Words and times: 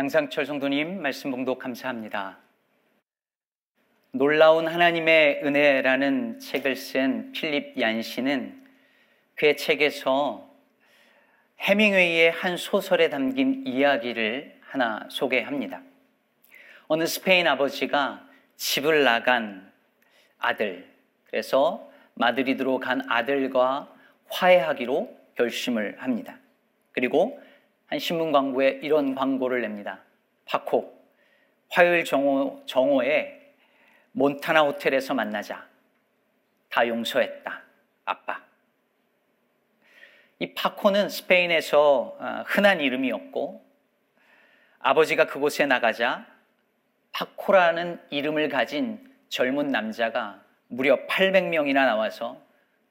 양상철 0.00 0.46
성도님 0.46 1.02
말씀 1.02 1.30
봉독 1.30 1.58
감사합니다. 1.58 2.38
놀라운 4.12 4.66
하나님의 4.66 5.42
은혜라는 5.44 6.38
책을 6.38 6.74
쓴 6.74 7.32
필립 7.32 7.78
얀 7.78 8.00
씨는 8.00 8.66
그의 9.34 9.58
책에서 9.58 10.50
해밍웨이의 11.58 12.30
한 12.30 12.56
소설에 12.56 13.10
담긴 13.10 13.66
이야기를 13.66 14.60
하나 14.62 15.06
소개합니다. 15.10 15.82
어느 16.88 17.04
스페인 17.04 17.46
아버지가 17.46 18.26
집을 18.56 19.04
나간 19.04 19.70
아들, 20.38 20.90
그래서 21.26 21.92
마드리드로 22.14 22.78
간 22.78 23.02
아들과 23.06 23.94
화해하기로 24.30 25.14
결심을 25.36 26.00
합니다. 26.00 26.38
그리고 26.92 27.38
한 27.90 27.98
신문 27.98 28.30
광고에 28.30 28.78
이런 28.82 29.16
광고를 29.16 29.62
냅니다. 29.62 29.98
파코, 30.44 30.96
화요일 31.70 32.04
정오, 32.04 32.62
정오에 32.64 33.54
몬타나 34.12 34.62
호텔에서 34.62 35.12
만나자. 35.12 35.68
다 36.68 36.86
용서했다. 36.86 37.62
아빠. 38.04 38.44
이 40.38 40.54
파코는 40.54 41.08
스페인에서 41.08 42.16
어, 42.18 42.44
흔한 42.46 42.80
이름이었고 42.80 43.68
아버지가 44.78 45.26
그곳에 45.26 45.66
나가자 45.66 46.26
파코라는 47.12 48.00
이름을 48.10 48.48
가진 48.48 49.12
젊은 49.28 49.68
남자가 49.68 50.42
무려 50.68 51.06
800명이나 51.08 51.74
나와서 51.74 52.40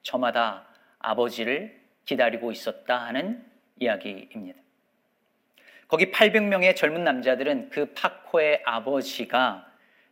저마다 0.02 0.68
아버지를 1.00 1.80
기다리고 2.04 2.52
있었다 2.52 2.98
하는 2.98 3.46
이야기입니다. 3.80 4.60
거기 5.90 6.12
800명의 6.12 6.76
젊은 6.76 7.04
남자들은 7.04 7.72
그 7.72 7.88
파코의 7.94 8.62
아버지가 8.64 9.70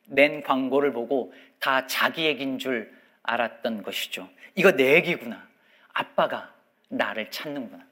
낸 0.07 0.41
광고를 0.41 0.91
보고 0.91 1.31
다 1.59 1.85
자기 1.85 2.25
얘기인 2.25 2.57
줄 2.57 2.91
알았던 3.21 3.83
것이죠. 3.83 4.27
이거 4.55 4.71
내 4.71 4.95
얘기구나. 4.95 5.47
아빠가 5.93 6.51
나를 6.89 7.29
찾는구나. 7.29 7.85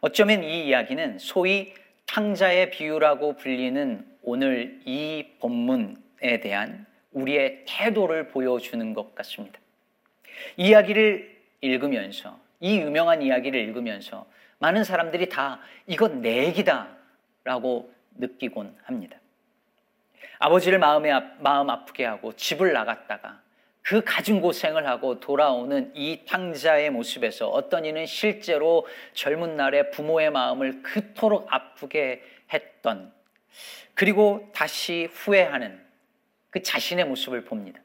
어쩌면 0.00 0.42
이 0.42 0.66
이야기는 0.66 1.20
소위 1.20 1.74
탕자의 2.06 2.70
비유라고 2.70 3.36
불리는 3.36 4.04
오늘 4.22 4.80
이 4.84 5.28
본문에 5.38 6.40
대한 6.42 6.86
우리의 7.12 7.64
태도를 7.68 8.28
보여주는 8.28 8.94
것 8.94 9.14
같습니다. 9.14 9.60
이야기를 10.56 11.40
읽으면서, 11.60 12.40
이 12.58 12.78
유명한 12.78 13.22
이야기를 13.22 13.60
읽으면서 13.60 14.26
많은 14.62 14.84
사람들이 14.84 15.28
다 15.28 15.58
이건 15.88 16.22
내 16.22 16.46
얘기다 16.46 16.86
라고 17.42 17.92
느끼곤 18.14 18.76
합니다. 18.84 19.16
아버지를 20.38 20.78
마음에, 20.78 21.12
마음 21.40 21.68
아프게 21.68 22.04
하고 22.04 22.32
집을 22.34 22.72
나갔다가 22.72 23.40
그 23.82 24.04
가진 24.04 24.40
고생을 24.40 24.86
하고 24.86 25.18
돌아오는 25.18 25.90
이 25.96 26.24
탕자의 26.26 26.90
모습에서 26.90 27.48
어떤 27.48 27.84
이는 27.84 28.06
실제로 28.06 28.86
젊은 29.14 29.56
날에 29.56 29.90
부모의 29.90 30.30
마음을 30.30 30.82
그토록 30.82 31.52
아프게 31.52 32.22
했던 32.52 33.12
그리고 33.94 34.48
다시 34.54 35.08
후회하는 35.12 35.84
그 36.50 36.62
자신의 36.62 37.06
모습을 37.06 37.44
봅니다. 37.44 37.80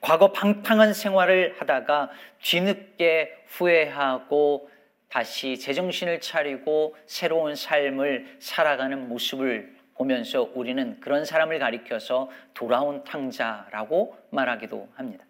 과거 0.00 0.30
방탕한 0.30 0.94
생활을 0.94 1.56
하다가 1.58 2.10
뒤늦게 2.40 3.46
후회하고 3.48 4.70
다시 5.10 5.58
제정신을 5.58 6.20
차리고 6.20 6.96
새로운 7.06 7.56
삶을 7.56 8.36
살아가는 8.38 9.08
모습을 9.08 9.74
보면서 9.94 10.50
우리는 10.54 10.98
그런 11.00 11.24
사람을 11.24 11.58
가리켜서 11.58 12.30
돌아온 12.54 13.04
탕자라고 13.04 14.16
말하기도 14.30 14.88
합니다. 14.94 15.24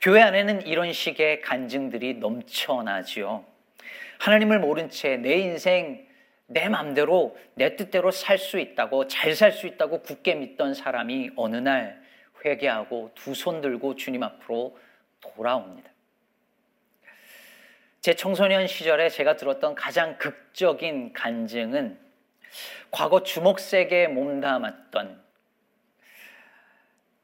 교회 0.00 0.22
안에는 0.22 0.66
이런 0.66 0.92
식의 0.92 1.40
간증들이 1.40 2.14
넘쳐나지요. 2.14 3.44
하나님을 4.20 4.60
모른 4.60 4.88
채 4.88 5.16
내 5.16 5.34
인생 5.38 6.06
내 6.46 6.68
마음대로 6.68 7.36
내 7.54 7.74
뜻대로 7.76 8.10
살 8.10 8.38
수 8.38 8.58
있다고 8.58 9.08
잘 9.08 9.34
살 9.34 9.50
수 9.52 9.66
있다고 9.66 10.02
굳게 10.02 10.36
믿던 10.36 10.74
사람이 10.74 11.30
어느 11.36 11.56
날 11.56 12.00
회개하고 12.44 13.10
두 13.14 13.32
손 13.34 13.60
들고 13.60 13.96
주님 13.96 14.22
앞으로 14.22 14.78
돌아옵니다. 15.20 15.90
제 18.04 18.12
청소년 18.12 18.66
시절에 18.66 19.08
제가 19.08 19.36
들었던 19.36 19.74
가장 19.74 20.18
극적인 20.18 21.14
간증은 21.14 21.98
과거 22.90 23.22
주먹색에 23.22 24.08
몸담았던 24.08 25.24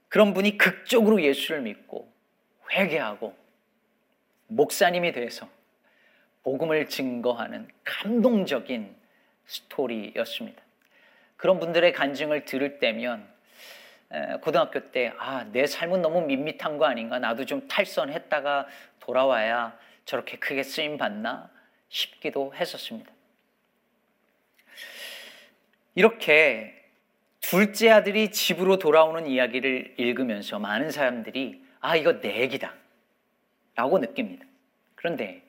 그런 0.08 0.32
분이 0.32 0.56
극적으로 0.56 1.20
예수를 1.20 1.60
믿고 1.60 2.10
회개하고 2.72 3.36
목사님이 4.46 5.12
돼서 5.12 5.50
복음을 6.44 6.88
증거하는 6.88 7.68
감동적인 7.84 8.96
스토리였습니다. 9.44 10.62
그런 11.36 11.60
분들의 11.60 11.92
간증을 11.92 12.46
들을 12.46 12.78
때면 12.78 13.28
고등학교 14.40 14.90
때, 14.90 15.12
아, 15.18 15.44
내 15.52 15.66
삶은 15.66 16.00
너무 16.00 16.22
밋밋한 16.22 16.78
거 16.78 16.86
아닌가? 16.86 17.18
나도 17.18 17.44
좀 17.44 17.68
탈선했다가 17.68 18.66
돌아와야 18.98 19.78
저렇게 20.04 20.38
크게 20.38 20.62
쓰임 20.62 20.96
받나 20.98 21.50
싶기도 21.88 22.52
했었습니다. 22.54 23.10
이렇게 25.94 26.74
둘째 27.40 27.90
아들이 27.90 28.30
집으로 28.30 28.78
돌아오는 28.78 29.26
이야기를 29.26 29.94
읽으면서 29.98 30.58
많은 30.58 30.90
사람들이 30.90 31.64
아, 31.80 31.96
이거 31.96 32.20
내 32.20 32.40
얘기다. 32.40 32.74
라고 33.74 33.98
느낍니다. 33.98 34.44
그런데 34.94 35.42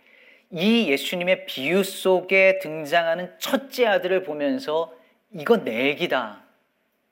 이 0.49 0.89
예수님의 0.89 1.45
비유 1.45 1.83
속에 1.83 2.59
등장하는 2.59 3.35
첫째 3.39 3.85
아들을 3.85 4.23
보면서 4.23 4.93
이거 5.31 5.57
내 5.57 5.87
얘기다. 5.87 6.43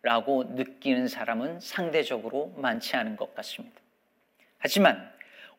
라고 0.01 0.45
느끼는 0.45 1.09
사람은 1.09 1.59
상대적으로 1.59 2.53
많지 2.57 2.95
않은 2.95 3.17
것 3.17 3.35
같습니다. 3.35 3.81
하지만 4.57 5.11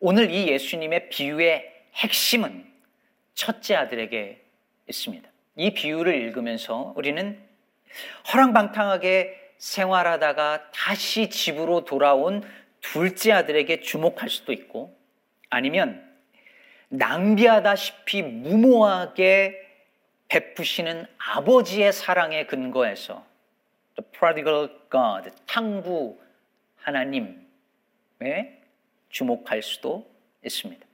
오늘 0.03 0.31
이 0.31 0.49
예수님의 0.49 1.11
비유의 1.11 1.71
핵심은 1.97 2.65
첫째 3.35 3.75
아들에게 3.75 4.43
있습니다. 4.89 5.29
이 5.57 5.75
비유를 5.75 6.15
읽으면서 6.15 6.95
우리는 6.97 7.39
허랑방탕하게 8.33 9.53
생활하다가 9.59 10.71
다시 10.71 11.29
집으로 11.29 11.85
돌아온 11.85 12.43
둘째 12.81 13.33
아들에게 13.33 13.81
주목할 13.81 14.31
수도 14.31 14.55
있고 14.55 14.97
아니면 15.51 16.03
낭비하다시피 16.89 18.23
무모하게 18.23 19.69
베푸시는 20.29 21.07
아버지의 21.19 21.93
사랑에 21.93 22.47
근거해서 22.47 23.27
the 23.97 24.11
prodigal 24.13 24.71
God, 24.91 25.31
탕부 25.47 26.19
하나님에 26.77 28.60
주목할 29.11 29.63
수도 29.63 30.11
있습니다. 30.45 30.87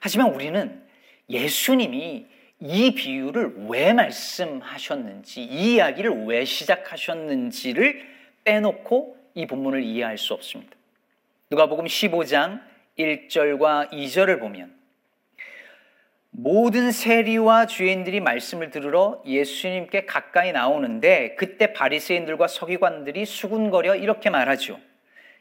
하지만 0.00 0.32
우리는 0.32 0.82
예수님이 1.28 2.26
이 2.60 2.94
비유를 2.94 3.66
왜 3.68 3.92
말씀하셨는지, 3.92 5.42
이 5.42 5.74
이야기를 5.74 6.26
왜 6.26 6.44
시작하셨는지를 6.44 8.06
빼놓고 8.44 9.16
이 9.34 9.46
본문을 9.46 9.82
이해할 9.82 10.16
수 10.18 10.34
없습니다. 10.34 10.74
누가복음 11.50 11.86
15장 11.86 12.62
1절과 12.98 13.90
2절을 13.90 14.40
보면 14.40 14.74
모든 16.30 16.90
세리와 16.90 17.66
주인들이 17.66 18.20
말씀을 18.20 18.70
들으러 18.70 19.22
예수님께 19.24 20.04
가까이 20.04 20.52
나오는데 20.52 21.36
그때 21.36 21.72
바리새인들과 21.72 22.48
서기관들이 22.48 23.24
수군거려 23.24 23.94
이렇게 23.94 24.30
말하죠. 24.30 24.80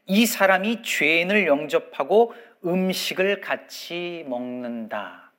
이 0.06 0.26
사람이 0.26 0.84
죄인을 0.84 1.48
영접하고 1.48 2.34
음식을 2.66 3.42
같이 3.42 4.26
먹는다. 4.28 5.32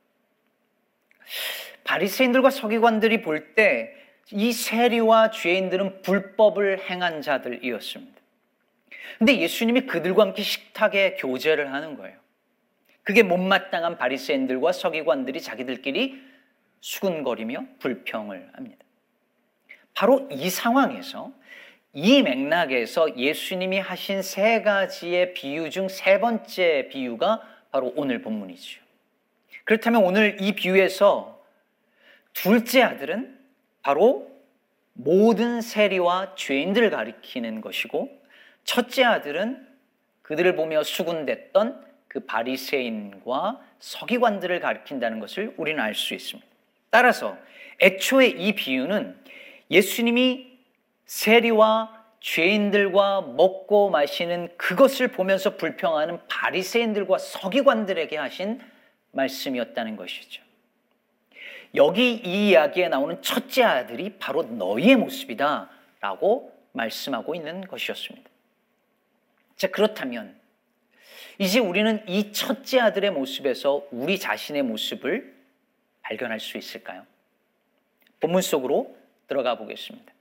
바리새인들과 1.84 2.50
서기관들이 2.50 3.22
볼 3.22 3.54
때 3.54 4.04
이 4.32 4.52
세리와 4.52 5.30
죄인들은 5.30 6.02
불법을 6.02 6.88
행한 6.88 7.20
자들이었습니다. 7.20 8.14
근데 9.18 9.38
예수님이 9.38 9.82
그들과 9.82 10.22
함께 10.22 10.42
식탁에 10.42 11.16
교제를 11.16 11.72
하는 11.72 11.96
거예요. 11.96 12.16
그게 13.02 13.22
못마땅한 13.22 13.98
바리새인들과 13.98 14.72
서기관들이 14.72 15.42
자기들끼리 15.42 16.22
수군거리며 16.80 17.66
불평을 17.80 18.50
합니다. 18.54 18.84
바로 19.94 20.26
이 20.30 20.48
상황에서 20.48 21.32
이 21.94 22.22
맥락에서 22.22 23.16
예수님이 23.16 23.78
하신 23.78 24.22
세 24.22 24.62
가지의 24.62 25.32
비유 25.32 25.70
중 25.70 25.88
세 25.88 26.18
번째 26.18 26.88
비유가 26.90 27.40
바로 27.70 27.92
오늘 27.96 28.20
본문이죠. 28.20 28.80
그렇다면 29.64 30.02
오늘 30.02 30.36
이 30.40 30.52
비유에서 30.54 31.40
둘째 32.32 32.82
아들은 32.82 33.38
바로 33.82 34.28
모든 34.92 35.60
세리와 35.60 36.34
죄인들을 36.34 36.90
가리키는 36.90 37.60
것이고 37.60 38.10
첫째 38.64 39.04
아들은 39.04 39.66
그들을 40.22 40.56
보며 40.56 40.82
수군댔던 40.82 41.84
그 42.08 42.20
바리새인과 42.20 43.60
서기관들을 43.78 44.60
가리킨다는 44.60 45.20
것을 45.20 45.54
우리는 45.56 45.80
알 45.80 45.94
수 45.94 46.14
있습니다. 46.14 46.48
따라서 46.90 47.36
애초에 47.80 48.28
이 48.28 48.54
비유는 48.54 49.16
예수님이 49.70 50.53
세리와 51.06 52.04
죄인들과 52.20 53.20
먹고 53.20 53.90
마시는 53.90 54.48
그것을 54.56 55.08
보면서 55.08 55.56
불평하는 55.56 56.26
바리새인들과 56.26 57.18
서기관들에게 57.18 58.16
하신 58.16 58.60
말씀이었다는 59.12 59.96
것이죠. 59.96 60.42
여기 61.74 62.14
이 62.14 62.48
이야기에 62.48 62.88
나오는 62.88 63.20
첫째 63.20 63.64
아들이 63.64 64.16
바로 64.18 64.42
너희의 64.42 64.96
모습이다 64.96 65.68
라고 66.00 66.56
말씀하고 66.72 67.34
있는 67.34 67.60
것이었습니다. 67.66 68.30
자, 69.56 69.68
그렇다면 69.68 70.34
이제 71.38 71.58
우리는 71.58 72.02
이 72.08 72.32
첫째 72.32 72.80
아들의 72.80 73.10
모습에서 73.10 73.86
우리 73.90 74.18
자신의 74.18 74.62
모습을 74.62 75.34
발견할 76.02 76.40
수 76.40 76.56
있을까요? 76.56 77.04
본문 78.20 78.40
속으로 78.40 78.96
들어가 79.26 79.56
보겠습니다. 79.56 80.13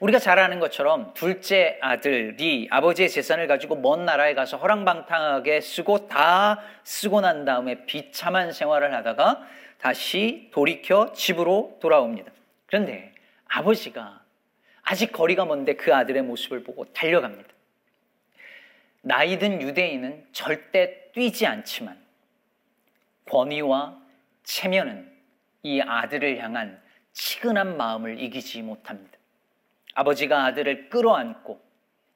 우리가 0.00 0.18
잘 0.18 0.38
아는 0.38 0.60
것처럼 0.60 1.12
둘째 1.14 1.78
아들이 1.80 2.68
아버지의 2.70 3.08
재산을 3.08 3.46
가지고 3.46 3.76
먼 3.76 4.04
나라에 4.04 4.34
가서 4.34 4.56
허랑방탕하게 4.56 5.60
쓰고 5.60 6.08
다 6.08 6.60
쓰고 6.84 7.20
난 7.20 7.44
다음에 7.44 7.84
비참한 7.86 8.52
생활을 8.52 8.94
하다가 8.94 9.42
다시 9.78 10.50
돌이켜 10.52 11.12
집으로 11.12 11.78
돌아옵니다. 11.80 12.30
그런데 12.66 13.12
아버지가 13.46 14.22
아직 14.82 15.12
거리가 15.12 15.44
먼데 15.44 15.74
그 15.74 15.94
아들의 15.94 16.22
모습을 16.22 16.62
보고 16.62 16.84
달려갑니다. 16.92 17.48
나이든 19.02 19.60
유대인은 19.62 20.26
절대 20.32 21.10
뛰지 21.12 21.46
않지만 21.46 21.98
권위와 23.28 23.98
체면은 24.44 25.10
이 25.62 25.80
아들을 25.80 26.38
향한 26.38 26.80
치근한 27.12 27.76
마음을 27.76 28.20
이기지 28.20 28.62
못합니다. 28.62 29.13
아버지가 29.94 30.44
아들을 30.46 30.88
끌어안고 30.90 31.60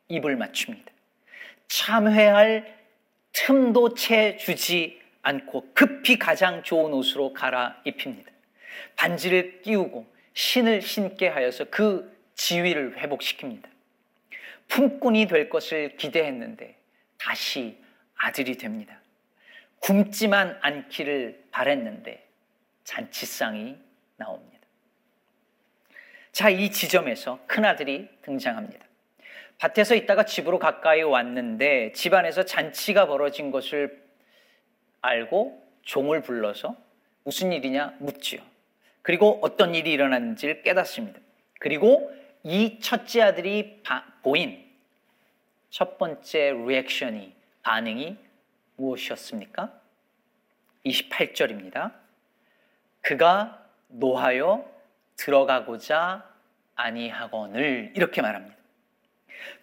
입을 0.09 0.37
맞춥니다. 0.37 0.93
참회할 1.69 2.79
틈도 3.33 3.95
채 3.95 4.37
주지 4.37 5.01
않고 5.23 5.73
급히 5.75 6.19
가장 6.19 6.63
좋은 6.63 6.93
옷으로 6.93 7.33
갈아입힙니다. 7.33 8.31
반지를 8.97 9.63
끼우고 9.63 10.07
신을 10.35 10.83
신게 10.83 11.29
하여서 11.29 11.65
그 11.65 12.17
지위를 12.35 12.97
회복시킵니다. 12.97 13.65
품꾼이 14.69 15.27
될 15.27 15.49
것을 15.49 15.97
기대했는데 15.97 16.77
다시 17.19 17.77
아들이 18.17 18.57
됩니다. 18.57 19.01
굶지만 19.81 20.59
않기를 20.61 21.49
바랬는데 21.51 22.27
잔치상이 22.85 23.77
나옵니다. 24.17 24.58
자, 26.39 26.51
이 26.51 26.71
지점에서 26.71 27.41
큰아들이 27.49 28.09
등장합니다. 28.23 28.87
밭에서 29.59 29.97
있다가 29.97 30.25
집으로 30.25 30.61
가까이 30.61 31.03
왔는데 31.03 31.91
집안에서 31.91 32.45
잔치가 32.45 33.09
벌어진 33.09 33.51
것을 33.51 34.01
알고 35.01 35.61
종을 35.83 36.23
불러서 36.23 36.77
무슨 37.25 37.53
일이냐 37.53 37.97
묻지요. 37.99 38.41
그리고 39.03 39.41
어떤 39.43 39.75
일이 39.75 39.91
일어났는지를 39.91 40.63
깨닫습니다. 40.63 41.19
그리고 41.59 42.09
이 42.45 42.79
첫째 42.79 43.23
아들이 43.23 43.83
보인 44.23 44.65
첫 45.71 45.99
번째 45.99 46.53
리액션이 46.53 47.35
반응이 47.63 48.17
무엇이었습니까? 48.77 49.73
28절입니다. 50.87 51.95
그가 53.01 53.67
노하여 53.89 54.78
들어가고자 55.19 56.25
아니하거늘 56.75 57.93
이렇게 57.95 58.23
말합니다. 58.23 58.57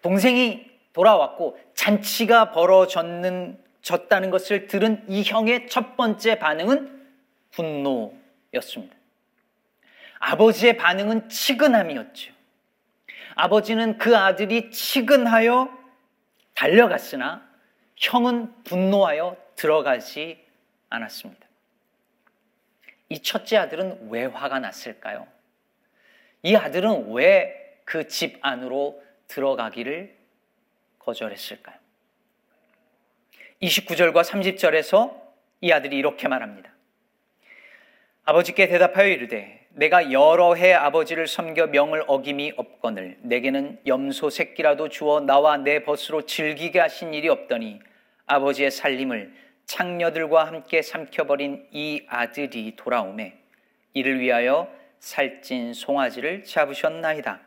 동생이 0.02 0.70
돌아왔고 0.94 1.60
잔치가 1.74 2.52
벌어졌는 2.52 3.64
졌다는 3.82 4.30
것을 4.30 4.68
들은 4.68 5.04
이 5.08 5.24
형의 5.24 5.68
첫 5.68 5.98
번째 5.98 6.40
반응은 6.40 7.08
분노였습니다. 7.52 8.96
아버지의 10.20 10.78
반응은 10.78 11.30
치근함이었죠. 11.30 12.34
아버지는 13.36 13.98
그 13.98 14.18
아들이 14.18 14.72
치근하여 14.72 15.70
달려갔으나 16.54 17.46
형은 17.98 18.64
분노하여 18.64 19.38
들어가지 19.56 20.44
않았습니다. 20.90 21.46
이 23.10 23.22
첫째 23.22 23.58
아들은 23.58 24.10
왜 24.10 24.26
화가 24.26 24.60
났을까요? 24.60 25.28
이 26.44 26.56
아들은 26.56 27.12
왜 27.14 27.66
그 27.86 28.08
집 28.08 28.40
안으로 28.42 29.02
들어가기를 29.28 30.16
거절했을까요? 31.00 31.78
29절과 33.62 34.24
30절에서 34.24 35.16
이 35.62 35.72
아들이 35.72 35.98
이렇게 35.98 36.28
말합니다. 36.28 36.72
아버지께 38.26 38.68
대답하여 38.68 39.08
이르되 39.08 39.68
내가 39.70 40.12
여러 40.12 40.56
해 40.56 40.74
아버지를 40.74 41.28
섬겨 41.28 41.68
명을 41.68 42.04
어김이 42.08 42.54
없거늘 42.58 43.18
내게는 43.22 43.82
염소 43.86 44.30
새끼라도 44.30 44.90
주어 44.90 45.20
나와 45.20 45.58
내 45.58 45.84
벗으로 45.84 46.26
즐기게 46.26 46.80
하신 46.80 47.14
일이 47.14 47.30
없더니 47.30 47.80
아버지의 48.26 48.72
살림을 48.72 49.34
창녀들과 49.66 50.46
함께 50.48 50.82
삼켜버린 50.82 51.68
이 51.72 52.04
아들이 52.08 52.76
돌아오매 52.76 53.34
이를 53.94 54.20
위하여 54.20 54.72
살찐 55.06 55.74
송아지를 55.74 56.44
잡으셨나이다. 56.44 57.40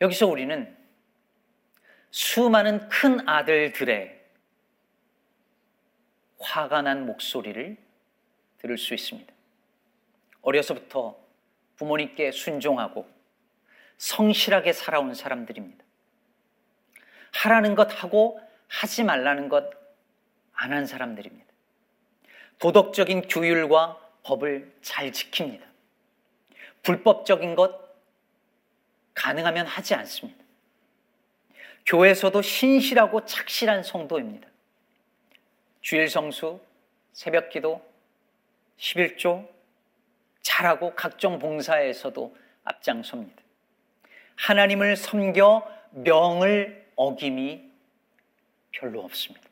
여기서 0.00 0.26
우리는 0.26 0.74
수많은 2.10 2.88
큰 2.88 3.28
아들들의 3.28 4.24
화가 6.40 6.80
난 6.80 7.04
목소리를 7.04 7.76
들을 8.58 8.78
수 8.78 8.94
있습니다. 8.94 9.32
어려서부터 10.40 11.18
부모님께 11.76 12.32
순종하고 12.32 13.06
성실하게 13.98 14.72
살아온 14.72 15.12
사람들입니다. 15.14 15.84
하라는 17.32 17.74
것 17.74 18.02
하고 18.02 18.40
하지 18.68 19.04
말라는 19.04 19.48
것 19.48 19.84
안 20.54 20.72
한 20.72 20.86
사람들입니다. 20.86 21.43
도덕적인 22.58 23.28
규율과 23.28 24.00
법을 24.22 24.72
잘 24.82 25.10
지킵니다. 25.10 25.62
불법적인 26.82 27.54
것 27.54 27.84
가능하면 29.14 29.66
하지 29.66 29.94
않습니다. 29.94 30.42
교회에서도 31.86 32.40
신실하고 32.42 33.24
착실한 33.26 33.82
성도입니다. 33.82 34.48
주일 35.80 36.08
성수, 36.08 36.60
새벽 37.12 37.50
기도, 37.50 37.84
11조 38.78 39.46
잘하고 40.42 40.94
각종 40.94 41.38
봉사에서도 41.38 42.36
앞장섭니다. 42.64 43.42
하나님을 44.36 44.96
섬겨 44.96 45.70
명을 45.90 46.90
어김이 46.96 47.70
별로 48.72 49.02
없습니다. 49.02 49.48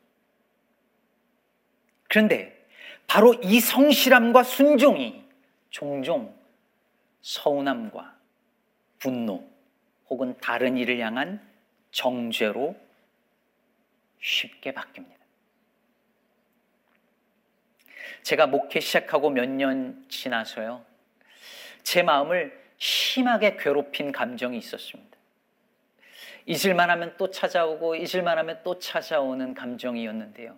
그런데 2.08 2.61
바로 3.06 3.34
이 3.42 3.60
성실함과 3.60 4.42
순종이 4.42 5.24
종종 5.70 6.34
서운함과 7.20 8.16
분노 8.98 9.48
혹은 10.08 10.36
다른 10.40 10.76
일을 10.76 10.98
향한 11.00 11.40
정죄로 11.90 12.76
쉽게 14.20 14.72
바뀝니다. 14.72 15.22
제가 18.22 18.46
목회 18.46 18.80
시작하고 18.80 19.30
몇 19.30 19.46
년 19.48 20.04
지나서요. 20.08 20.84
제 21.82 22.02
마음을 22.02 22.60
심하게 22.78 23.56
괴롭힌 23.56 24.12
감정이 24.12 24.56
있었습니다. 24.58 25.18
잊을만 26.46 26.90
하면 26.90 27.14
또 27.16 27.30
찾아오고 27.30 27.96
잊을만 27.96 28.38
하면 28.38 28.60
또 28.64 28.78
찾아오는 28.78 29.54
감정이었는데요. 29.54 30.56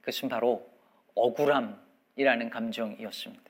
그것은 0.00 0.28
바로 0.28 0.68
억울함이라는 1.14 2.50
감정이었습니다. 2.50 3.44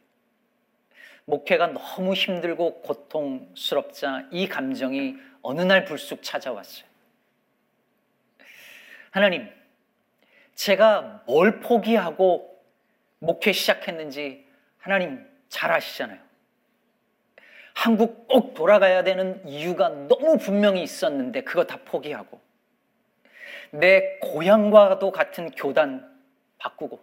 목회가 1.27 1.69
너무 1.69 2.15
힘들고 2.15 2.83
고통스럽자 2.83 4.29
이 4.31 4.47
감정이 4.49 5.17
어느 5.43 5.63
날 5.63 5.85
불쑥 5.85 6.23
찾아왔어요. 6.23 6.87
하나님, 9.11 9.49
제가 10.55 11.23
뭘 11.27 11.61
포기하고 11.61 12.63
목회 13.19 13.53
시작했는지 13.53 14.47
하나님 14.79 15.27
잘 15.49 15.73
아시잖아요. 15.73 16.19
한국 17.75 18.29
꼭 18.29 18.55
돌아가야 18.55 19.03
되는 19.03 19.47
이유가 19.47 19.89
너무 19.89 20.39
분명히 20.39 20.83
있었는데 20.83 21.43
그거 21.43 21.65
다 21.65 21.79
포기하고 21.85 22.41
내 23.73 24.19
고향과도 24.21 25.11
같은 25.11 25.51
교단 25.51 26.13
바꾸고 26.59 27.01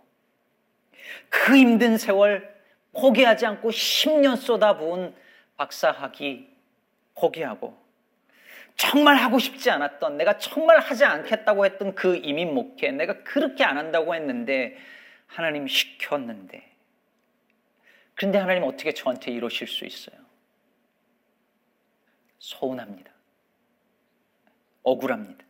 그 1.29 1.55
힘든 1.55 1.98
세월 1.98 2.53
포기하지 2.93 3.46
않고 3.46 3.70
10년 3.70 4.36
쏟아부은 4.38 5.15
박사학위 5.58 6.48
포기하고 7.15 7.77
정말 8.75 9.15
하고 9.15 9.38
싶지 9.38 9.70
않았던 9.70 10.17
내가 10.17 10.38
정말 10.38 10.79
하지 10.79 11.05
않겠다고 11.05 11.65
했던 11.65 11.93
그 11.93 12.15
이민 12.17 12.53
목회 12.53 12.91
내가 12.91 13.24
그렇게 13.24 13.63
안 13.63 13.77
한다고 13.77 14.15
했는데 14.15 14.77
하나님 15.27 15.67
시켰는데 15.67 16.72
그런데 18.15 18.39
하나님 18.39 18.63
어떻게 18.63 18.93
저한테 18.93 19.31
이러실 19.31 19.67
수 19.67 19.86
있어요? 19.86 20.15
서운합니다. 22.39 23.12
억울합니다. 24.84 25.46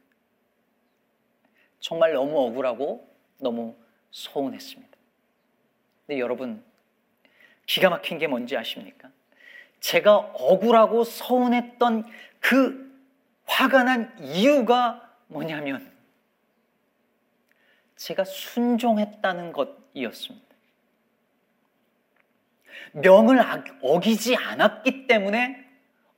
정말 1.79 2.13
너무 2.13 2.37
억울하고 2.37 3.09
너무 3.39 3.75
서운했습니다. 4.11 4.90
근데 6.11 6.19
여러분, 6.19 6.61
기가 7.65 7.89
막힌 7.89 8.17
게 8.17 8.27
뭔지 8.27 8.57
아십니까? 8.57 9.09
제가 9.79 10.17
억울하고 10.17 11.05
서운했던 11.05 12.05
그 12.41 12.93
화가 13.45 13.83
난 13.83 14.13
이유가 14.19 15.09
뭐냐면 15.27 15.89
제가 17.95 18.25
순종했다는 18.25 19.53
것이었습니다. 19.53 20.47
명을 22.91 23.39
어기지 23.81 24.35
않았기 24.35 25.07
때문에 25.07 25.65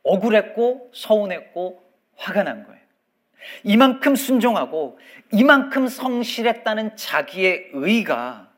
억울했고 0.01 0.89
서운했고 0.91 1.87
화가 2.15 2.41
난 2.41 2.63
거예요. 2.63 2.81
이만큼 3.63 4.15
순종하고 4.15 4.97
이만큼 5.31 5.87
성실했다는 5.87 6.95
자기의 6.95 7.69
의가 7.73 8.52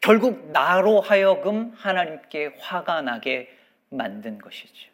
결국 0.00 0.50
나로 0.52 1.00
하여금 1.00 1.72
하나님께 1.76 2.56
화가 2.58 3.02
나게 3.02 3.54
만든 3.90 4.38
것이죠. 4.38 4.90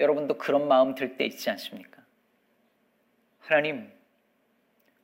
여러분도 0.00 0.38
그런 0.38 0.66
마음 0.66 0.94
들 0.94 1.16
때 1.16 1.24
있지 1.24 1.50
않습니까? 1.50 2.02
하나님, 3.40 3.92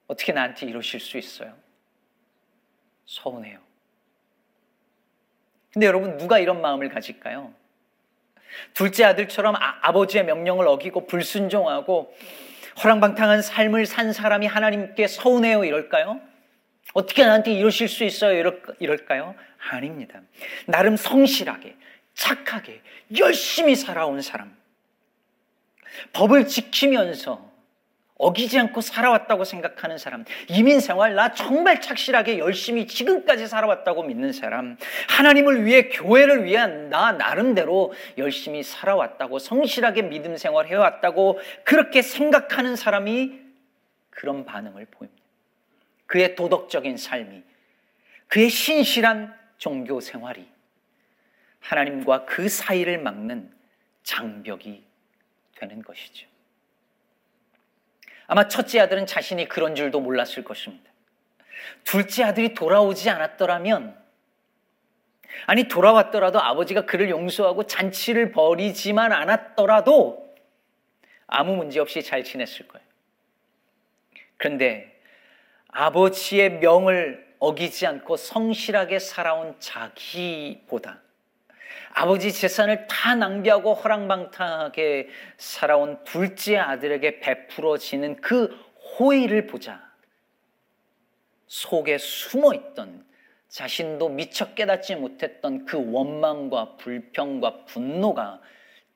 어떻게 0.06 0.32
나한테 0.32 0.66
이러실 0.66 1.00
수 1.00 1.18
있어요? 1.18 1.54
서운해요. 3.06 3.60
근데 5.72 5.86
여러분, 5.86 6.16
누가 6.16 6.38
이런 6.38 6.60
마음을 6.60 6.88
가질까요? 6.88 7.52
둘째 8.74 9.04
아들처럼 9.04 9.54
아, 9.56 9.92
버지의 9.92 10.24
명령을 10.24 10.66
어기고 10.66 11.06
불순종하고 11.06 12.12
허랑방탕한 12.82 13.42
삶을 13.42 13.86
산 13.86 14.12
사람이 14.12 14.46
하나님께 14.46 15.06
서운해요 15.06 15.64
이럴까요? 15.64 16.20
어떻게 16.92 17.24
나한테 17.24 17.52
이러실 17.52 17.88
수 17.88 18.04
있어요 18.04 18.36
이럴, 18.38 18.62
이럴까요? 18.78 19.34
아닙니다. 19.70 20.20
나름 20.66 20.96
성실하게 20.96 21.76
착하게 22.14 22.80
열심히 23.18 23.76
살아온 23.76 24.20
사람 24.22 24.56
법을 26.12 26.46
지키면서 26.46 27.50
어기지 28.20 28.58
않고 28.58 28.82
살아왔다고 28.82 29.44
생각하는 29.44 29.96
사람, 29.96 30.24
이민 30.48 30.80
생활 30.80 31.14
나 31.14 31.32
정말 31.32 31.80
착실하게 31.80 32.38
열심히 32.38 32.86
지금까지 32.86 33.48
살아왔다고 33.48 34.02
믿는 34.02 34.32
사람, 34.32 34.76
하나님을 35.08 35.64
위해 35.64 35.88
교회를 35.88 36.44
위한 36.44 36.90
나 36.90 37.12
나름대로 37.12 37.94
열심히 38.18 38.62
살아왔다고 38.62 39.38
성실하게 39.38 40.02
믿음 40.02 40.36
생활 40.36 40.66
해왔다고 40.66 41.40
그렇게 41.64 42.02
생각하는 42.02 42.76
사람이 42.76 43.38
그런 44.10 44.44
반응을 44.44 44.86
보입니다. 44.90 45.19
그의 46.10 46.34
도덕적인 46.34 46.96
삶이, 46.96 47.44
그의 48.26 48.50
신실한 48.50 49.32
종교 49.58 50.00
생활이 50.00 50.44
하나님과 51.60 52.24
그 52.24 52.48
사이를 52.48 52.98
막는 52.98 53.54
장벽이 54.02 54.82
되는 55.54 55.82
것이죠. 55.82 56.26
아마 58.26 58.48
첫째 58.48 58.80
아들은 58.80 59.06
자신이 59.06 59.48
그런 59.48 59.76
줄도 59.76 60.00
몰랐을 60.00 60.42
것입니다. 60.42 60.90
둘째 61.84 62.24
아들이 62.24 62.54
돌아오지 62.54 63.08
않았더라면, 63.08 63.96
아니, 65.46 65.68
돌아왔더라도 65.68 66.40
아버지가 66.40 66.86
그를 66.86 67.08
용서하고 67.08 67.68
잔치를 67.68 68.32
벌이지만 68.32 69.12
않았더라도 69.12 70.34
아무 71.28 71.54
문제 71.54 71.78
없이 71.78 72.02
잘 72.02 72.24
지냈을 72.24 72.66
거예요. 72.66 72.84
그런데 74.38 74.99
아버지의 75.72 76.58
명을 76.58 77.34
어기지 77.38 77.86
않고 77.86 78.16
성실하게 78.16 78.98
살아온 78.98 79.54
자기보다 79.58 81.00
아버지 81.92 82.32
재산을 82.32 82.86
다 82.86 83.14
낭비하고 83.14 83.74
허랑방탕하게 83.74 85.08
살아온 85.36 86.02
둘째 86.04 86.56
아들에게 86.56 87.20
베풀어지는 87.20 88.20
그 88.20 88.56
호의를 88.98 89.46
보자. 89.46 89.90
속에 91.46 91.98
숨어 91.98 92.54
있던 92.54 93.04
자신도 93.48 94.10
미처 94.10 94.54
깨닫지 94.54 94.94
못했던 94.94 95.64
그 95.64 95.92
원망과 95.92 96.76
불평과 96.76 97.64
분노가 97.64 98.40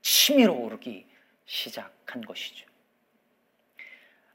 치밀어 0.01 0.53
오르기 0.53 1.07
시작한 1.47 2.23
것이죠. 2.23 2.67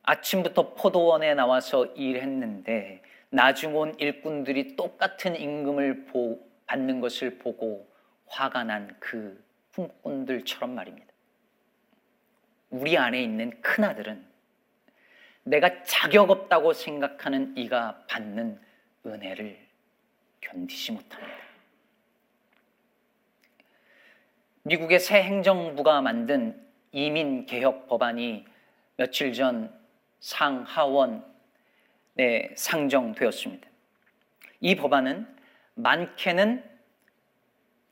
아침부터 0.10 0.74
포도원에 0.74 1.36
나와서 1.36 1.86
일했는데 1.86 3.04
나중 3.30 3.76
온 3.76 3.94
일꾼들이 4.00 4.76
똑같은 4.76 5.36
임금을 5.36 6.08
받는 6.66 7.00
것을 7.00 7.38
보고 7.38 7.88
화가 8.26 8.64
난 8.64 8.96
그 9.00 9.44
품꾼들처럼 9.72 10.74
말입니다. 10.74 11.08
우리 12.72 12.98
안에 12.98 13.22
있는 13.22 13.62
큰아들은 13.62 14.26
내가 15.44 15.84
자격 15.84 16.32
없다고 16.32 16.74
생각하는 16.74 17.56
이가 17.56 18.04
받는 18.08 18.60
은혜를 19.06 19.60
견디지 20.42 20.92
못합니다. 20.94 21.34
미국의 24.64 25.00
새 25.00 25.22
행정부가 25.22 26.02
만든 26.02 26.60
이민 26.92 27.46
개혁 27.46 27.88
법안이 27.88 28.46
며칠 28.98 29.34
전 29.34 29.79
상하원에 30.20 31.24
상정되었습니다. 32.56 33.68
이 34.62 34.76
법안은 34.76 35.28
많게는 35.76 36.64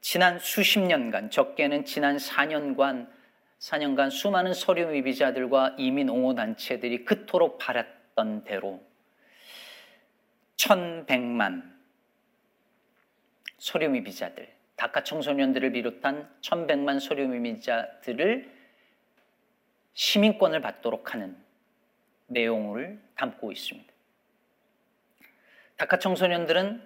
지난 0.01 0.39
수십 0.39 0.79
년간, 0.79 1.31
적게는 1.31 1.85
지난 1.85 2.17
4년간, 2.17 3.09
4년간 3.59 4.11
수많은 4.11 4.53
서류 4.53 4.87
미비자들과 4.87 5.75
이민 5.77 6.09
옹호 6.09 6.35
단체들이 6.35 7.05
그토록 7.05 7.57
바랐던 7.57 8.43
대로 8.43 8.81
1100만 10.57 11.77
서류 13.57 13.89
미비자들, 13.89 14.47
다카 14.75 15.03
청소년들을 15.03 15.71
비롯한 15.71 16.29
1100만 16.41 16.99
서류 16.99 17.27
미비자들을 17.27 18.55
시민권을 19.93 20.61
받도록 20.61 21.13
하는 21.13 21.35
내용을 22.27 22.99
담고 23.15 23.51
있습니다. 23.51 23.93
다카 25.77 25.99
청소년들은 25.99 26.81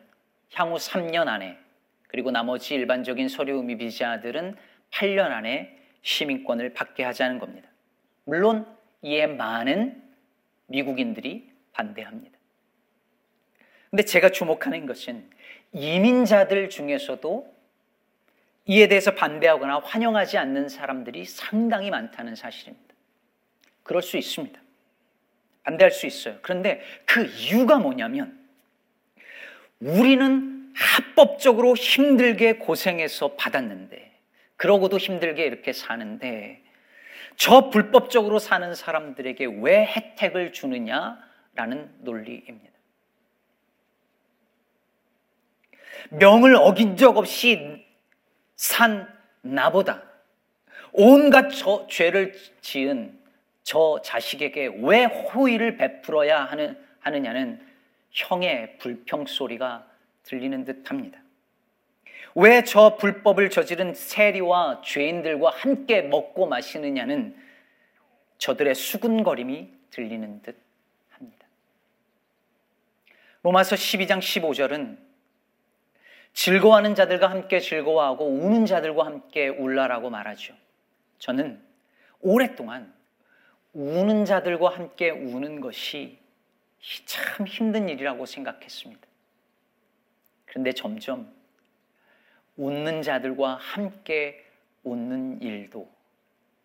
향후 0.53 0.75
3년 0.75 1.27
안에 1.27 1.57
그리고 2.07 2.31
나머지 2.31 2.75
일반적인 2.75 3.29
서류 3.29 3.63
미비자들은 3.63 4.55
8년 4.91 5.31
안에 5.31 5.77
시민권을 6.01 6.74
받게 6.74 7.03
하자는 7.03 7.39
겁니다. 7.39 7.69
물론 8.25 8.65
이에 9.01 9.27
많은 9.27 10.01
미국인들이 10.67 11.50
반대합니다. 11.71 12.38
근데 13.89 14.03
제가 14.03 14.29
주목하는 14.29 14.86
것은 14.86 15.29
이민자들 15.74 16.69
중에서도 16.69 17.55
이에 18.65 18.88
대해서 18.88 19.15
반대하거나 19.15 19.79
환영하지 19.79 20.38
않는 20.38 20.69
사람들이 20.69 21.25
상당히 21.25 21.89
많다는 21.89 22.36
사실입니다. 22.36 22.93
그럴 23.83 24.01
수 24.01 24.17
있습니다. 24.17 24.61
반대할 25.63 25.91
수 25.91 26.06
있어요. 26.06 26.38
그런데 26.41 26.82
그 27.06 27.25
이유가 27.25 27.77
뭐냐면 27.77 28.39
우리는 29.80 30.72
합법적으로 30.75 31.75
힘들게 31.75 32.53
고생해서 32.53 33.36
받았는데, 33.36 34.12
그러고도 34.56 34.98
힘들게 34.98 35.44
이렇게 35.44 35.74
사는데, 35.74 36.63
저 37.36 37.70
불법적으로 37.70 38.39
사는 38.39 38.74
사람들에게 38.74 39.48
왜 39.62 39.86
혜택을 39.86 40.53
주느냐라는 40.53 41.96
논리입니다. 42.00 42.72
명을 46.10 46.56
어긴 46.56 46.98
적 46.98 47.18
없이 47.18 47.86
산 48.56 49.08
나보다 49.41 50.03
온갖 50.91 51.50
저, 51.50 51.88
죄를 51.89 52.34
지은 52.62 53.21
저 53.63 54.01
자식에게 54.03 54.72
왜 54.82 55.06
호의를 55.06 55.77
베풀어야 55.77 56.44
하는, 56.44 56.77
하느냐는 57.00 57.65
형의 58.12 58.77
불평 58.77 59.25
소리가 59.25 59.88
들리는 60.24 60.65
듯 60.65 60.89
합니다. 60.89 61.20
왜 62.36 62.63
저 62.63 62.96
불법을 62.96 63.50
저지른 63.50 63.94
세리와 63.94 64.82
죄인들과 64.84 65.50
함께 65.50 66.01
먹고 66.01 66.48
마시느냐는 66.48 67.36
저들의 68.38 68.74
수군거림이 68.74 69.70
들리는 69.91 70.41
듯 70.41 70.58
합니다. 71.10 71.46
로마서 73.44 73.75
12장 73.75 74.20
15절은 74.20 74.98
즐거워하는 76.34 76.96
자들과 76.96 77.30
함께 77.30 77.60
즐거워하고 77.60 78.25
우는 78.25 78.65
자들과 78.65 79.06
함께 79.06 79.50
울라라고 79.50 80.10
말하죠. 80.10 80.53
저는 81.20 81.62
오랫동안 82.22 82.94
우는 83.74 84.25
자들과 84.25 84.70
함께 84.70 85.10
우는 85.10 85.62
것이 85.62 86.20
참 87.06 87.48
힘든 87.48 87.88
일이라고 87.88 88.25
생각했습니다. 88.25 89.08
그런데 90.46 90.72
점점 90.74 91.34
웃는 92.58 93.01
자들과 93.01 93.56
함께 93.56 94.46
웃는 94.84 95.42
일도 95.42 95.90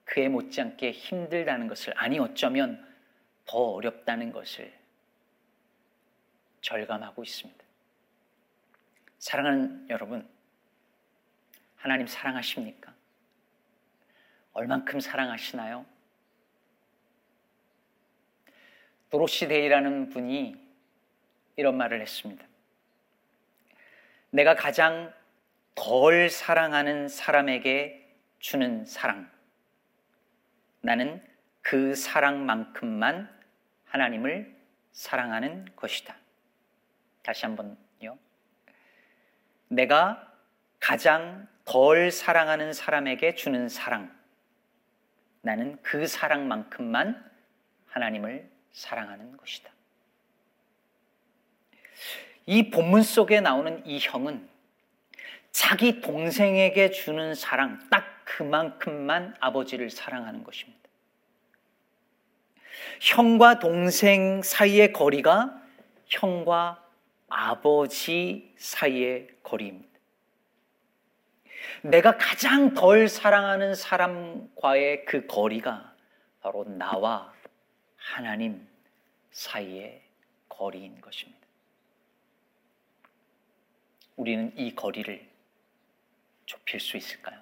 그에 0.05 0.29
못지않게 0.29 0.93
힘들다는 0.93 1.69
것을 1.69 1.93
아니 1.97 2.19
어쩌면 2.19 2.85
더 3.45 3.59
어렵다는 3.59 4.33
것을 4.33 4.73
절감하고 6.61 7.23
있습니다. 7.23 7.65
사랑하는 9.19 9.87
여러분, 9.89 10.29
하나님 11.77 12.07
사랑하십니까? 12.07 12.93
얼만큼 14.53 15.01
사랑하시나요? 15.01 15.87
도로시 19.11 19.49
데이라는 19.49 20.09
분이 20.09 20.57
이런 21.57 21.77
말을 21.77 22.01
했습니다. 22.01 22.45
내가 24.31 24.55
가장 24.55 25.13
덜 25.75 26.29
사랑하는 26.29 27.09
사람에게 27.09 28.15
주는 28.39 28.85
사랑. 28.85 29.31
나는 30.81 31.23
그 31.63 31.95
사랑만큼만 31.95 33.29
하나님을 33.87 34.55
사랑하는 34.93 35.67
것이다. 35.77 36.17
다시 37.23 37.45
한번요. 37.45 38.19
내가 39.69 40.33
가장 40.79 41.49
덜 41.65 42.11
사랑하는 42.13 42.73
사람에게 42.73 43.35
주는 43.35 43.69
사랑. 43.69 44.15
나는 45.43 45.81
그 45.83 46.07
사랑만큼만 46.07 47.31
하나님을 47.87 48.56
사랑하는 48.77 49.39
것이다. 49.39 49.71
이 52.45 52.71
본문 52.71 53.03
속에 53.03 53.41
나오는 53.41 53.85
이 53.87 53.99
형은 53.99 54.49
자기 55.51 56.03
동생에게 56.03 56.91
주는 56.91 57.35
사랑 57.35 57.81
딱 57.91 58.05
그만큼만 58.25 59.35
아버지를 59.41 59.89
사랑하는 59.89 60.45
것입니다. 60.45 60.79
형과 63.01 63.59
동생 63.59 64.43
사이의 64.43 64.93
거리가 64.93 65.59
형과 66.05 66.85
아버지 67.29 68.55
사이의 68.59 69.29
거리입니다. 69.43 69.99
내가 71.81 72.19
가장 72.19 72.75
덜 72.75 73.09
사랑하는 73.09 73.75
사람과의 73.75 75.07
그 75.07 75.27
거리가 75.27 75.95
바로 76.43 76.65
나와 76.65 77.36
하나님 78.07 78.67
사이의 79.33 80.01
거리인 80.49 81.01
것입니다. 81.01 81.41
우리는 84.15 84.53
이 84.57 84.75
거리를 84.75 85.29
좁힐 86.47 86.81
수 86.81 86.97
있을까요? 86.97 87.39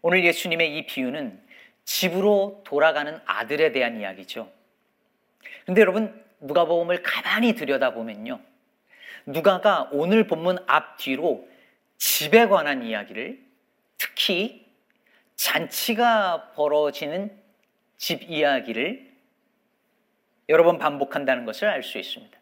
오늘 0.00 0.24
예수님의 0.24 0.78
이 0.78 0.86
비유는 0.86 1.42
집으로 1.84 2.62
돌아가는 2.64 3.20
아들에 3.26 3.72
대한 3.72 4.00
이야기죠. 4.00 4.50
근데 5.66 5.80
여러분, 5.80 6.24
누가복음을 6.40 7.02
가만히 7.02 7.54
들여다보면요. 7.54 8.40
누가가 9.26 9.88
오늘 9.90 10.28
본문 10.28 10.58
앞뒤로 10.66 11.46
집에 11.98 12.46
관한 12.46 12.84
이야기를 12.84 13.44
특히 13.98 14.64
잔치가 15.34 16.52
벌어지는 16.52 17.37
집 17.98 18.22
이야기를 18.22 19.06
여러 20.48 20.64
번 20.64 20.78
반복한다는 20.78 21.44
것을 21.44 21.68
알 21.68 21.82
수 21.82 21.98
있습니다. 21.98 22.38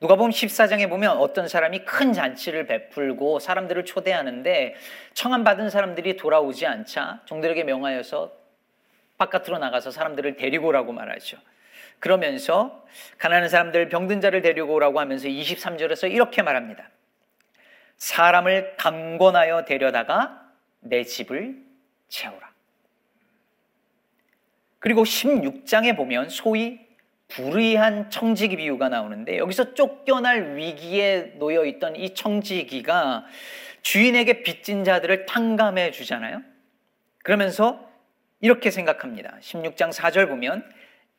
누가 0.00 0.16
보면 0.16 0.30
14장에 0.30 0.88
보면 0.88 1.18
어떤 1.18 1.46
사람이 1.46 1.84
큰 1.84 2.12
잔치를 2.12 2.66
베풀고 2.66 3.38
사람들을 3.38 3.84
초대하는데 3.84 4.74
청함 5.12 5.44
받은 5.44 5.68
사람들이 5.68 6.16
돌아오지 6.16 6.66
않자 6.66 7.22
종들에게 7.26 7.64
명하여서 7.64 8.32
바깥으로 9.18 9.58
나가서 9.58 9.90
사람들을 9.90 10.36
데리고 10.36 10.68
오라고 10.68 10.92
말하죠. 10.92 11.36
그러면서 11.98 12.86
가난한 13.18 13.50
사람들 13.50 13.90
병든 13.90 14.22
자를 14.22 14.40
데리고 14.40 14.72
오라고 14.72 15.00
하면서 15.00 15.28
23절에서 15.28 16.10
이렇게 16.10 16.40
말합니다. 16.40 16.88
사람을 17.98 18.76
강권하여 18.78 19.66
데려다가 19.66 20.50
내 20.80 21.04
집을 21.04 21.58
채우라. 22.08 22.49
그리고 24.80 25.04
16장에 25.04 25.96
보면 25.96 26.30
소위 26.30 26.80
불의한 27.28 28.10
청지기 28.10 28.56
비유가 28.56 28.88
나오는데 28.88 29.38
여기서 29.38 29.74
쫓겨날 29.74 30.56
위기에 30.56 31.34
놓여 31.38 31.64
있던 31.64 31.94
이 31.94 32.14
청지기가 32.14 33.24
주인에게 33.82 34.42
빚진 34.42 34.82
자들을 34.82 35.26
탕감해 35.26 35.92
주잖아요. 35.92 36.42
그러면서 37.22 37.88
이렇게 38.40 38.70
생각합니다. 38.70 39.36
16장 39.40 39.92
4절 39.92 40.28
보면 40.28 40.68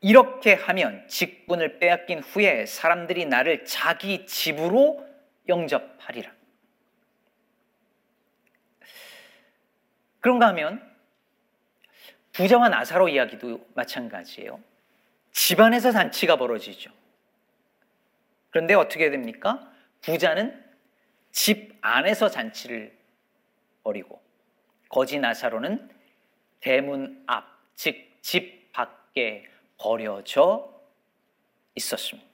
이렇게 0.01 0.55
하면 0.55 1.07
직분을 1.07 1.79
빼앗긴 1.79 2.19
후에 2.19 2.65
사람들이 2.65 3.25
나를 3.25 3.65
자기 3.65 4.25
집으로 4.25 5.07
영접하리라. 5.47 6.31
그런가 10.19 10.47
하면 10.47 10.90
부자와 12.33 12.69
나사로 12.69 13.09
이야기도 13.09 13.65
마찬가지예요. 13.73 14.59
집안에서 15.31 15.91
잔치가 15.91 16.35
벌어지죠. 16.35 16.91
그런데 18.49 18.73
어떻게 18.73 19.09
됩니까? 19.09 19.71
부자는 20.01 20.63
집 21.31 21.77
안에서 21.81 22.29
잔치를 22.29 22.97
벌이고 23.83 24.21
거지 24.89 25.19
나사로는 25.19 25.89
대문 26.59 27.23
앞, 27.27 27.45
즉 27.75 28.11
집 28.21 28.71
밖에 28.71 29.45
버려져 29.77 30.71
있었습니다. 31.75 32.29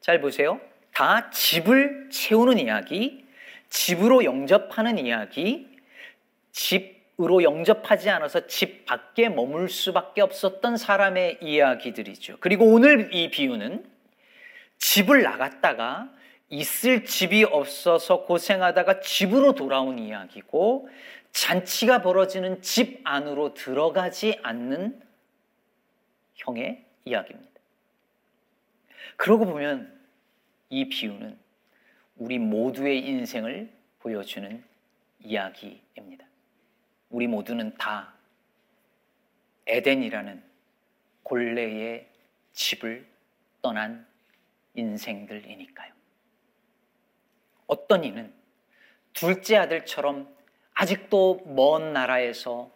잘 0.00 0.20
보세요. 0.20 0.60
다 0.92 1.30
집을 1.30 2.10
채우는 2.10 2.58
이야기, 2.58 3.24
집으로 3.68 4.24
영접하는 4.24 4.98
이야기, 4.98 5.78
집 6.50 7.01
으로 7.22 7.44
영접하지 7.44 8.10
않아서 8.10 8.48
집 8.48 8.84
밖에 8.84 9.28
머물 9.28 9.68
수밖에 9.68 10.22
없었던 10.22 10.76
사람의 10.76 11.38
이야기들이죠. 11.40 12.38
그리고 12.40 12.64
오늘 12.66 13.14
이 13.14 13.30
비유는 13.30 13.84
집을 14.78 15.22
나갔다가 15.22 16.12
있을 16.48 17.04
집이 17.04 17.44
없어서 17.44 18.24
고생하다가 18.24 19.00
집으로 19.00 19.54
돌아온 19.54 20.00
이야기고 20.00 20.88
잔치가 21.30 22.02
벌어지는 22.02 22.60
집 22.60 23.00
안으로 23.04 23.54
들어가지 23.54 24.38
않는 24.42 25.00
형의 26.34 26.84
이야기입니다. 27.04 27.52
그러고 29.16 29.46
보면 29.46 29.96
이 30.70 30.88
비유는 30.88 31.38
우리 32.16 32.38
모두의 32.38 33.06
인생을 33.06 33.70
보여주는 34.00 34.62
이야기입니다. 35.20 36.31
우리 37.12 37.26
모두는 37.28 37.76
다 37.76 38.14
에덴이라는 39.66 40.42
본래의 41.32 42.06
집을 42.52 43.06
떠난 43.62 44.06
인생들이니까요. 44.74 45.92
어떤 47.66 48.04
이는 48.04 48.30
둘째 49.14 49.56
아들처럼 49.56 50.28
아직도 50.74 51.44
먼 51.46 51.94
나라에서 51.94 52.70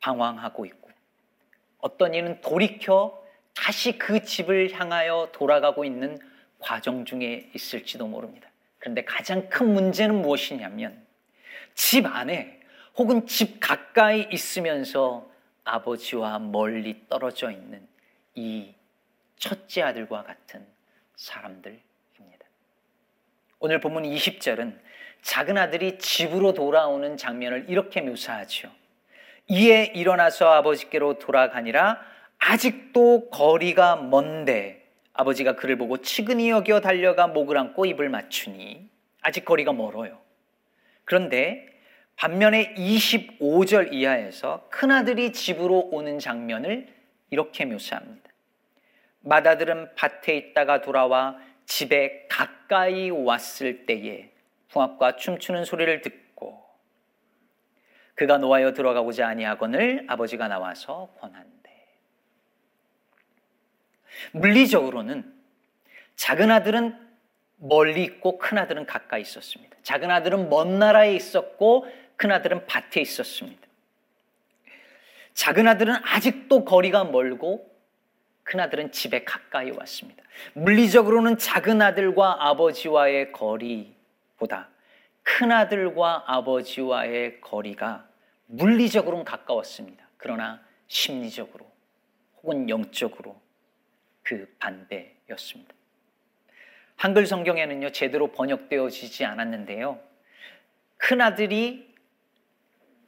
방황하고 0.00 0.66
있고, 0.66 0.90
어떤 1.78 2.14
이는 2.14 2.40
돌이켜 2.40 3.24
다시 3.54 3.98
그 3.98 4.22
집을 4.22 4.72
향하여 4.72 5.30
돌아가고 5.32 5.84
있는 5.84 6.18
과정 6.60 7.04
중에 7.04 7.50
있을지도 7.54 8.06
모릅니다. 8.06 8.48
그런데 8.78 9.04
가장 9.04 9.48
큰 9.48 9.72
문제는 9.72 10.22
무엇이냐면 10.22 11.04
집 11.74 12.06
안에 12.06 12.55
혹은 12.96 13.26
집 13.26 13.60
가까이 13.60 14.26
있으면서 14.30 15.28
아버지와 15.64 16.38
멀리 16.38 17.06
떨어져 17.08 17.50
있는 17.50 17.86
이 18.34 18.74
첫째 19.36 19.82
아들과 19.82 20.22
같은 20.22 20.66
사람들입니다. 21.16 21.82
오늘 23.58 23.80
본문 23.80 24.04
20절은 24.04 24.78
작은 25.22 25.58
아들이 25.58 25.98
집으로 25.98 26.54
돌아오는 26.54 27.16
장면을 27.16 27.66
이렇게 27.68 28.00
묘사하죠. 28.00 28.70
이에 29.48 29.92
일어나서 29.94 30.50
아버지께로 30.52 31.18
돌아가니라 31.18 32.00
아직도 32.38 33.30
거리가 33.30 33.96
먼데 33.96 34.86
아버지가 35.12 35.56
그를 35.56 35.76
보고 35.76 35.98
치근히 35.98 36.50
여겨 36.50 36.80
달려가 36.80 37.26
목을 37.26 37.56
안고 37.56 37.86
입을 37.86 38.08
맞추니 38.08 38.88
아직 39.22 39.44
거리가 39.44 39.72
멀어요. 39.72 40.18
그런데 41.04 41.75
반면에 42.16 42.74
25절 42.74 43.92
이하에서 43.92 44.68
큰아들이 44.70 45.32
집으로 45.32 45.88
오는 45.92 46.18
장면을 46.18 46.88
이렇게 47.30 47.64
묘사합니다. 47.66 48.30
맏아들은 49.20 49.94
밭에 49.94 50.36
있다가 50.36 50.80
돌아와 50.80 51.36
집에 51.66 52.26
가까이 52.30 53.10
왔을 53.10 53.86
때에 53.86 54.30
풍악과 54.68 55.16
춤추는 55.16 55.64
소리를 55.64 56.00
듣고 56.00 56.64
그가 58.14 58.38
노하여 58.38 58.72
들어가고자 58.72 59.28
아니하거늘 59.28 60.06
아버지가 60.08 60.48
나와서 60.48 61.12
권한대. 61.20 61.70
물리적으로는 64.32 65.34
작은 66.14 66.50
아들은 66.50 67.06
멀리 67.58 68.04
있고 68.04 68.38
큰 68.38 68.58
아들은 68.58 68.86
가까이 68.86 69.22
있었습니다. 69.22 69.76
작은 69.82 70.10
아들은 70.10 70.48
먼 70.48 70.78
나라에 70.78 71.14
있었고 71.14 71.86
큰 72.16 72.30
아들은 72.32 72.66
밭에 72.66 73.00
있었습니다. 73.00 73.66
작은 75.34 75.68
아들은 75.68 75.94
아직도 76.02 76.64
거리가 76.64 77.04
멀고 77.04 77.70
큰 78.42 78.60
아들은 78.60 78.92
집에 78.92 79.24
가까이 79.24 79.70
왔습니다. 79.70 80.22
물리적으로는 80.54 81.36
작은 81.36 81.82
아들과 81.82 82.48
아버지와의 82.48 83.32
거리보다 83.32 84.70
큰 85.22 85.52
아들과 85.52 86.24
아버지와의 86.26 87.40
거리가 87.40 88.08
물리적으로는 88.46 89.24
가까웠습니다. 89.24 90.08
그러나 90.16 90.62
심리적으로 90.86 91.70
혹은 92.36 92.68
영적으로 92.68 93.40
그 94.22 94.54
반대였습니다. 94.58 95.74
한글 96.96 97.26
성경에는요, 97.26 97.90
제대로 97.90 98.28
번역되어지지 98.32 99.24
않았는데요. 99.24 100.00
큰 100.96 101.20
아들이 101.20 101.94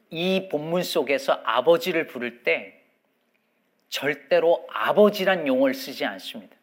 이 0.09 0.49
본문 0.49 0.83
속에서 0.83 1.41
아버지를 1.43 2.07
부를 2.07 2.43
때 2.43 2.81
절대로 3.89 4.67
아버지란 4.71 5.47
용어를 5.47 5.73
쓰지 5.73 6.05
않습니다. 6.05 6.55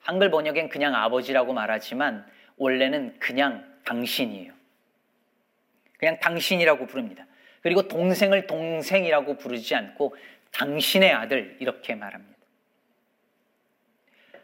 한글 0.00 0.30
번역엔 0.30 0.68
그냥 0.68 0.94
아버지라고 0.94 1.52
말하지만 1.52 2.26
원래는 2.56 3.18
그냥 3.18 3.80
당신이에요. 3.84 4.52
그냥 5.98 6.18
당신이라고 6.20 6.86
부릅니다. 6.86 7.26
그리고 7.62 7.88
동생을 7.88 8.46
동생이라고 8.46 9.38
부르지 9.38 9.74
않고 9.74 10.14
당신의 10.52 11.12
아들 11.12 11.56
이렇게 11.60 11.94
말합니다. 11.94 12.36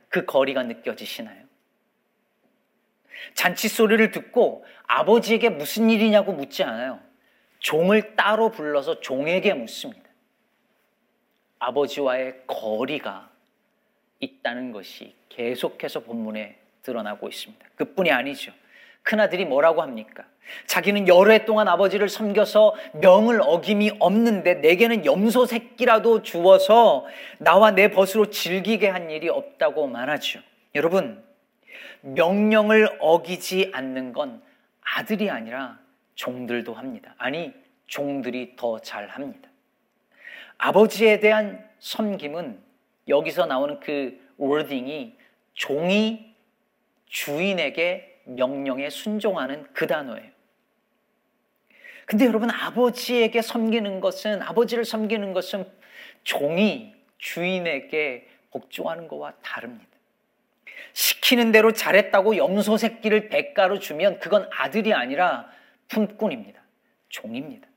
그 0.09 0.25
거리가 0.25 0.65
느껴지시나요? 0.65 1.43
잔치 3.35 3.69
소리를 3.69 4.11
듣고 4.11 4.65
아버지에게 4.87 5.49
무슨 5.49 5.88
일이냐고 5.88 6.33
묻지 6.33 6.65
않아요. 6.65 7.01
종을 7.62 8.16
따로 8.16 8.51
불러서 8.51 9.01
종에게 9.01 9.55
묻습니다. 9.55 10.03
아버지와의 11.59 12.42
거리가 12.46 13.31
있다는 14.18 14.72
것이 14.72 15.14
계속해서 15.29 16.01
본문에 16.01 16.59
드러나고 16.83 17.29
있습니다. 17.29 17.64
그뿐이 17.77 18.11
아니죠. 18.11 18.53
큰아들이 19.03 19.44
뭐라고 19.44 19.81
합니까? 19.81 20.25
자기는 20.66 21.07
여러 21.07 21.33
해 21.33 21.44
동안 21.44 21.68
아버지를 21.68 22.09
섬겨서 22.09 22.75
명을 22.94 23.40
어김이 23.40 23.92
없는데 24.01 24.55
내게는 24.55 25.07
염소 25.07 25.46
새끼라도 25.46 26.22
주어서 26.22 27.07
나와 27.38 27.70
내 27.70 27.90
벗으로 27.92 28.31
즐기게 28.31 28.88
한 28.88 29.11
일이 29.11 29.29
없다고 29.29 29.87
말하죠. 29.87 30.40
여러분, 30.75 31.22
명령을 32.01 32.98
어기지 33.01 33.70
않는 33.72 34.12
건 34.12 34.42
아들이 34.81 35.31
아니라 35.31 35.82
종들도 36.14 36.75
합니다. 36.75 37.14
아니, 37.18 37.53
종들이 37.87 38.57
더 38.57 38.79
잘 38.79 39.09
합니다. 39.09 39.51
아버지에 40.59 41.20
대한 41.20 41.68
섬김은 41.81 42.62
여기서 43.09 43.46
나오는 43.46 43.81
그 43.81 44.18
워딩이 44.37 45.18
종이 45.55 46.35
주인에게 47.07 48.22
명령에 48.25 48.88
순종하는 48.88 49.66
그 49.72 49.87
단어예요. 49.87 50.31
근데 52.07 52.27
여러분, 52.27 52.51
아버지에게 52.51 53.42
섬기는 53.42 54.01
것은, 54.01 54.42
아버지를 54.42 54.85
섬기는 54.85 55.33
것은 55.33 55.66
종이 56.25 56.94
주인에게 57.18 58.29
복종하는 58.51 59.09
것과 59.09 59.35
다릅니다. 59.42 59.87
시키는 60.92 61.53
대로 61.53 61.72
잘했다고 61.72 62.37
염소 62.37 62.77
새끼를 62.77 63.29
백가로 63.29 63.79
주면 63.79 64.18
그건 64.18 64.48
아들이 64.53 64.92
아니라 64.92 65.51
품꾼입니다. 65.92 66.62
종입니다. 67.11 67.68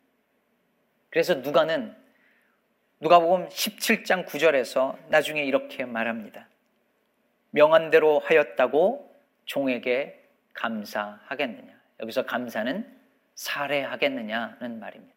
그래서 1.09 1.35
누가는 1.35 1.93
누가복음 3.01 3.49
17장 3.49 4.25
9절에서 4.25 4.97
나중에 5.09 5.43
이렇게 5.43 5.83
말합니다. 5.83 6.47
명한 7.51 7.89
대로 7.89 8.19
하였다고 8.19 9.13
종에게 9.43 10.29
감사하겠느냐. 10.53 11.73
여기서 11.99 12.25
감사는 12.25 12.99
살해하겠느냐는 13.35 14.79
말입니다. 14.79 15.15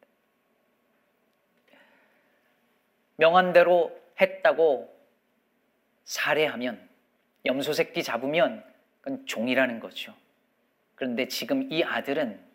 명한 3.17 3.53
대로 3.53 3.97
했다고 4.21 4.93
살해하면 6.05 6.89
염소 7.47 7.73
새끼 7.73 8.03
잡으면 8.03 8.65
그건 9.01 9.25
종이라는 9.27 9.79
거죠. 9.79 10.15
그런데 10.97 11.29
지금 11.29 11.71
이 11.71 11.85
아들은 11.85 12.48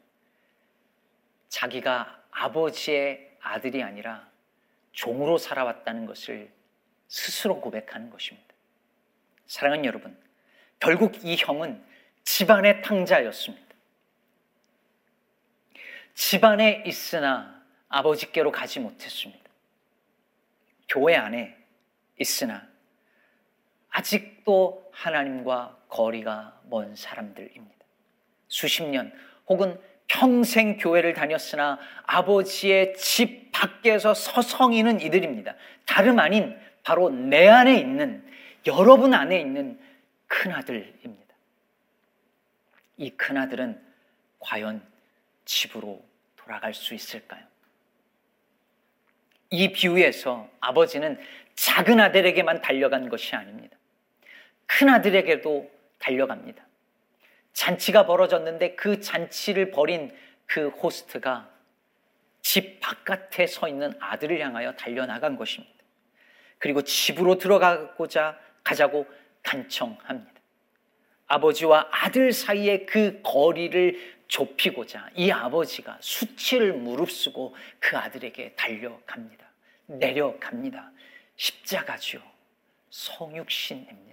자기가 1.53 2.19
아버지의 2.31 3.37
아들이 3.39 3.83
아니라 3.83 4.27
종으로 4.91 5.37
살아왔다는 5.37 6.07
것을 6.07 6.51
스스로 7.07 7.61
고백하는 7.61 8.09
것입니다. 8.09 8.55
사랑하는 9.45 9.85
여러분, 9.85 10.17
결국 10.79 11.23
이 11.23 11.35
형은 11.37 11.85
집안의 12.23 12.81
탕자였습니다. 12.81 13.75
집안에 16.15 16.85
있으나 16.87 17.63
아버지께로 17.87 18.51
가지 18.51 18.79
못했습니다. 18.79 19.51
교회 20.89 21.15
안에 21.15 21.55
있으나 22.19 22.67
아직도 23.89 24.89
하나님과 24.91 25.83
거리가 25.87 26.61
먼 26.63 26.95
사람들입니다. 26.95 27.85
수십 28.47 28.83
년 28.85 29.13
혹은 29.47 29.79
평생 30.07 30.77
교회를 30.77 31.13
다녔으나 31.13 31.79
아버지의 32.03 32.95
집 32.95 33.51
밖에서 33.51 34.13
서성이는 34.13 35.01
이들입니다. 35.01 35.55
다름 35.85 36.19
아닌 36.19 36.57
바로 36.83 37.09
내 37.09 37.47
안에 37.47 37.77
있는 37.77 38.23
여러분 38.65 39.13
안에 39.13 39.39
있는 39.39 39.79
큰아들입니다. 40.27 41.35
이 42.97 43.09
큰아들은 43.11 43.81
과연 44.39 44.81
집으로 45.45 46.03
돌아갈 46.35 46.73
수 46.73 46.93
있을까요? 46.93 47.43
이 49.49 49.71
비유에서 49.71 50.49
아버지는 50.59 51.19
작은 51.55 51.99
아들에게만 51.99 52.61
달려간 52.61 53.09
것이 53.09 53.35
아닙니다. 53.35 53.77
큰 54.65 54.89
아들에게도 54.89 55.71
달려갑니다. 55.99 56.65
잔치가 57.53 58.05
벌어졌는데 58.05 58.75
그 58.75 58.99
잔치를 58.99 59.71
벌인 59.71 60.15
그 60.45 60.69
호스트가 60.69 61.49
집 62.41 62.79
바깥에 62.79 63.47
서 63.47 63.67
있는 63.67 63.93
아들을 63.99 64.39
향하여 64.39 64.73
달려나간 64.73 65.37
것입니다. 65.37 65.73
그리고 66.59 66.81
집으로 66.81 67.37
들어가고자 67.37 68.37
가자고 68.63 69.07
간청합니다. 69.43 70.33
아버지와 71.27 71.87
아들 71.91 72.31
사이의 72.31 72.85
그 72.85 73.21
거리를 73.23 74.13
좁히고자 74.27 75.09
이 75.15 75.31
아버지가 75.31 75.97
수치를 76.01 76.73
무릅쓰고 76.73 77.55
그 77.79 77.97
아들에게 77.97 78.53
달려갑니다. 78.55 79.45
내려갑니다. 79.87 80.91
십자가죠. 81.35 82.21
성육신입니다. 82.89 84.12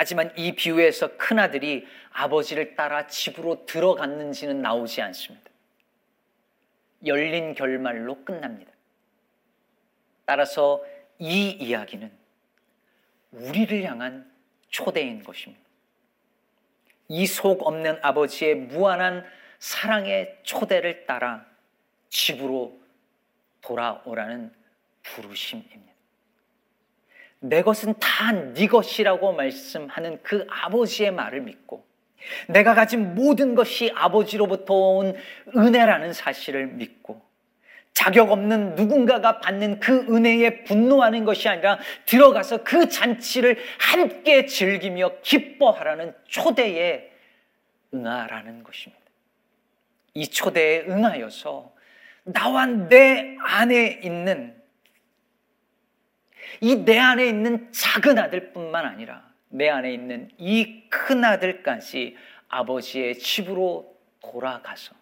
하지만 0.00 0.32
이 0.34 0.52
비유에서 0.52 1.18
큰아들이 1.18 1.86
아버지를 2.12 2.74
따라 2.74 3.06
집으로 3.06 3.66
들어갔는지는 3.66 4.62
나오지 4.62 5.02
않습니다. 5.02 5.50
열린 7.04 7.54
결말로 7.54 8.24
끝납니다. 8.24 8.72
따라서 10.24 10.82
이 11.18 11.50
이야기는 11.50 12.10
우리를 13.32 13.82
향한 13.84 14.32
초대인 14.70 15.22
것입니다. 15.22 15.62
이 17.08 17.26
속 17.26 17.66
없는 17.66 17.98
아버지의 18.00 18.54
무한한 18.54 19.26
사랑의 19.58 20.34
초대를 20.44 21.04
따라 21.04 21.44
집으로 22.08 22.80
돌아오라는 23.60 24.50
부르심입니다. 25.02 25.89
내 27.40 27.62
것은 27.62 27.94
다 27.98 28.32
네 28.32 28.66
것이라고 28.66 29.32
말씀하는 29.32 30.18
그 30.22 30.46
아버지의 30.48 31.10
말을 31.10 31.40
믿고 31.40 31.84
내가 32.48 32.74
가진 32.74 33.14
모든 33.14 33.54
것이 33.54 33.90
아버지로부터 33.94 34.74
온 34.74 35.16
은혜라는 35.56 36.12
사실을 36.12 36.66
믿고 36.66 37.22
자격 37.92 38.30
없는 38.30 38.76
누군가가 38.76 39.40
받는 39.40 39.80
그 39.80 40.06
은혜에 40.08 40.64
분노하는 40.64 41.24
것이 41.24 41.48
아니라 41.48 41.78
들어가서 42.06 42.62
그 42.62 42.88
잔치를 42.88 43.58
함께 43.78 44.46
즐기며 44.46 45.20
기뻐하라는 45.22 46.14
초대에 46.26 47.10
응하라는 47.92 48.62
것입니다. 48.62 49.00
이 50.14 50.28
초대에 50.28 50.84
응하여서 50.88 51.72
나와 52.24 52.66
내 52.66 53.36
안에 53.40 54.00
있는 54.04 54.59
이 56.60 56.76
내 56.84 56.98
안에 56.98 57.26
있는 57.26 57.70
작은 57.72 58.18
아들뿐만 58.18 58.84
아니라 58.84 59.30
내 59.48 59.68
안에 59.68 59.92
있는 59.92 60.30
이 60.38 60.88
큰 60.90 61.24
아들까지 61.24 62.16
아버지의 62.48 63.18
집으로 63.18 63.96
돌아가서 64.20 64.94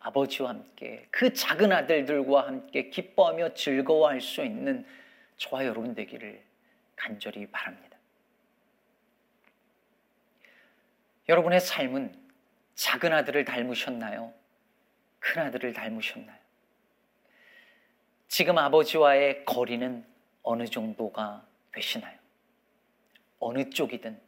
아버지와 0.00 0.50
함께 0.50 1.06
그 1.10 1.32
작은 1.32 1.72
아들들과 1.72 2.46
함께 2.46 2.90
기뻐하며 2.90 3.54
즐거워할 3.54 4.20
수 4.20 4.44
있는 4.44 4.84
저와 5.36 5.64
여러분 5.66 5.94
되기를 5.94 6.42
간절히 6.96 7.46
바랍니다. 7.46 7.96
여러분의 11.28 11.60
삶은 11.60 12.14
작은 12.74 13.12
아들을 13.12 13.44
닮으셨나요? 13.44 14.32
큰 15.20 15.42
아들을 15.42 15.72
닮으셨나요? 15.72 16.38
지금 18.28 18.58
아버지와의 18.58 19.44
거리는 19.44 20.04
어느 20.50 20.66
정도가 20.66 21.46
되시나요? 21.72 22.18
어느 23.38 23.68
쪽이든 23.68 24.18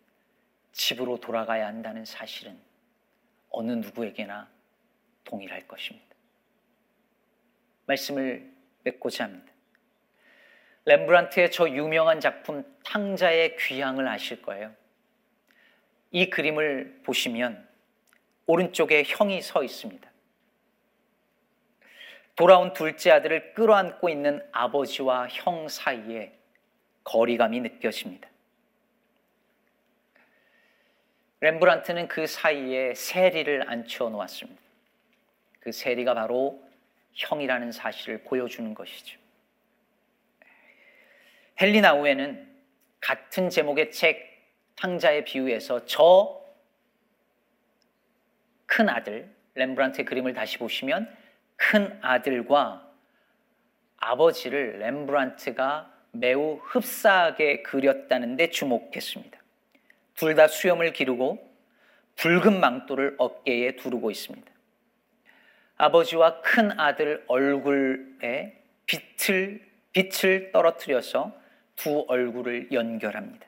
집으로 0.70 1.18
돌아가야 1.18 1.66
한다는 1.66 2.04
사실은 2.04 2.60
어느 3.48 3.72
누구에게나 3.72 4.46
동일할 5.24 5.66
것입니다. 5.66 6.14
말씀을 7.86 8.52
맺고자 8.82 9.24
합니다. 9.24 9.50
렘브란트의 10.84 11.52
저 11.52 11.66
유명한 11.70 12.20
작품 12.20 12.64
탕자의 12.84 13.56
귀향을 13.56 14.06
아실 14.06 14.42
거예요. 14.42 14.74
이 16.10 16.28
그림을 16.28 17.00
보시면 17.02 17.66
오른쪽에 18.44 19.04
형이 19.06 19.40
서 19.40 19.64
있습니다. 19.64 20.09
돌아온 22.40 22.72
둘째 22.72 23.10
아들을 23.10 23.52
끌어안고 23.52 24.08
있는 24.08 24.42
아버지와 24.50 25.28
형 25.28 25.68
사이에 25.68 26.32
거리감이 27.04 27.60
느껴집니다. 27.60 28.30
렘브란트는 31.40 32.08
그 32.08 32.26
사이에 32.26 32.94
세리를 32.94 33.68
앉혀 33.68 34.08
놓았습니다. 34.08 34.58
그 35.60 35.70
세리가 35.70 36.14
바로 36.14 36.66
형이라는 37.12 37.72
사실을 37.72 38.22
보여주는 38.22 38.72
것이죠. 38.72 39.18
헬리나우에는 41.60 42.48
같은 43.00 43.50
제목의 43.50 43.92
책 43.92 44.46
탕자의 44.76 45.24
비유에서 45.26 45.84
저 45.84 46.40
큰 48.64 48.88
아들 48.88 49.28
렘브란트의 49.56 50.04
그림을 50.06 50.32
다시 50.32 50.56
보시면 50.56 51.19
큰 51.60 51.98
아들과 52.00 52.90
아버지를 53.98 54.78
렘브란트가 54.78 55.92
매우 56.12 56.58
흡사하게 56.62 57.62
그렸다는데 57.62 58.48
주목했습니다. 58.50 59.38
둘 60.14 60.34
다 60.34 60.48
수염을 60.48 60.92
기르고 60.92 61.38
붉은 62.16 62.60
망토를 62.60 63.14
어깨에 63.18 63.76
두르고 63.76 64.10
있습니다. 64.10 64.50
아버지와 65.76 66.40
큰 66.40 66.78
아들 66.78 67.24
얼굴에 67.28 68.62
빛을, 68.86 69.66
빛을 69.92 70.52
떨어뜨려서 70.52 71.38
두 71.76 72.04
얼굴을 72.08 72.72
연결합니다. 72.72 73.46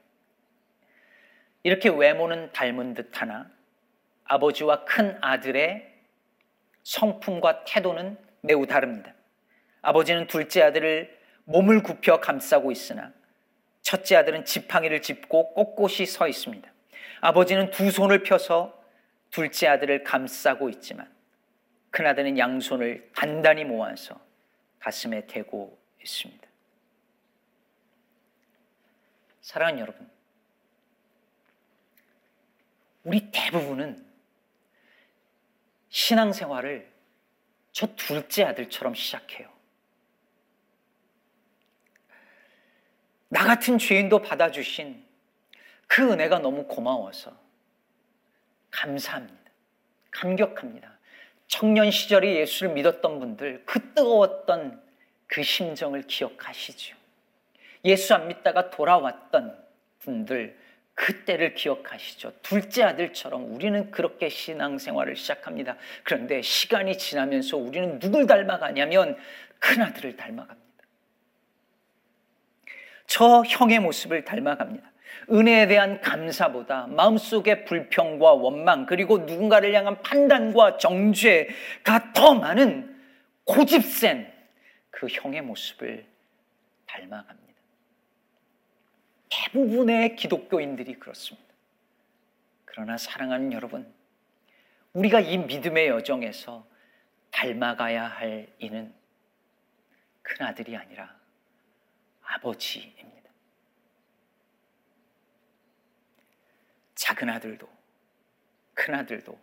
이렇게 1.63 1.89
외모는 1.89 2.53
닮은 2.53 2.95
듯 2.95 3.21
하나 3.21 3.51
아버지와 4.25 4.85
큰 4.85 5.19
아들의 5.21 5.92
성품과 6.83 7.65
태도는 7.65 8.19
매우 8.41 8.67
다릅니다. 8.67 9.15
아버지는 9.83 10.27
둘째 10.27 10.63
아들을 10.63 11.19
몸을 11.45 11.83
굽혀 11.83 12.21
감싸고 12.21 12.71
있으나 12.71 13.13
첫째 13.83 14.17
아들은 14.17 14.45
지팡이를 14.45 15.03
짚고 15.03 15.55
꼿꼿이 15.55 16.07
서 16.07 16.29
있습니다. 16.29 16.71
아버지는 17.21 17.71
두 17.71 17.91
손을 17.91 18.23
펴서 18.23 18.81
둘째 19.31 19.67
아들을 19.69 20.05
감싸고 20.05 20.69
있지만 20.71 21.11
큰 21.91 22.07
아들은 22.07 22.39
양손을 22.39 23.11
단단히 23.15 23.65
모아서 23.65 24.21
가슴에 24.79 25.27
대고 25.27 25.79
있습니다. 26.01 26.49
사랑하는 29.41 29.81
여러분, 29.81 30.09
우리 33.05 33.31
대부분은 33.33 34.12
신앙생활을 35.93 36.91
저 37.71 37.87
둘째 37.95 38.45
아들처럼 38.45 38.95
시작해요. 38.95 39.49
나 43.29 43.45
같은 43.45 43.79
죄인도 43.79 44.21
받아주신 44.21 45.05
그 45.87 46.11
은혜가 46.11 46.39
너무 46.39 46.67
고마워서 46.67 47.37
감사합니다. 48.71 49.51
감격합니다. 50.11 50.99
청년 51.47 51.91
시절에 51.91 52.37
예수를 52.37 52.73
믿었던 52.73 53.19
분들, 53.21 53.65
그 53.67 53.93
뜨거웠던 53.95 54.83
그 55.27 55.43
심정을 55.43 56.07
기억하시죠. 56.07 56.97
예수 57.85 58.15
안 58.15 58.29
믿다가 58.29 58.71
돌아왔던 58.71 59.63
분들, 59.99 60.59
그때를 60.95 61.55
기억하시죠. 61.55 62.33
둘째 62.43 62.85
아들처럼 62.85 63.55
우리는 63.55 63.91
그렇게 63.91 64.29
신앙생활을 64.29 65.17
시작합니다. 65.17 65.77
그런데 66.05 66.43
시간이 66.43 66.99
지나면서 66.99 67.57
우리는 67.57 67.99
누굴 67.99 68.27
닮아가냐면 68.27 69.17
큰 69.59 69.83
아들을 69.83 70.17
닮아갑니다. 70.17 70.63
저 73.07 73.43
형의 73.47 73.79
모습을 73.81 74.25
닮아갑니다. 74.25 74.91
은혜에 75.31 75.67
대한 75.67 76.01
감사보다 76.01 76.87
마음속의 76.89 77.65
불평과 77.65 78.33
원망 78.33 78.87
그리고 78.87 79.19
누군가를 79.19 79.75
향한 79.75 80.01
판단과 80.03 80.79
정죄가 80.79 82.13
더 82.15 82.35
많은 82.35 83.01
고집센 83.45 84.33
그 84.91 85.07
형의 85.09 85.43
모습을 85.43 86.05
닮아갑니다. 86.87 87.52
대부분의 89.33 90.17
기독교인들이 90.17 90.99
그렇습니다. 90.99 91.55
그러나 92.67 92.99
사랑하는 92.99 93.53
여러분, 93.53 93.93
우리가 94.93 95.21
이 95.21 95.39
믿음의 95.39 95.89
여정에서 95.89 96.67
닮아가야 97.31 98.09
할 98.09 98.55
이는 98.59 98.95
큰 100.21 100.47
아들이 100.47 100.77
아니라 100.77 101.17
아버지입니다. 102.23 103.31
작은 106.95 107.31
아들도 107.31 107.67
큰 108.75 108.95
아들도 108.95 109.39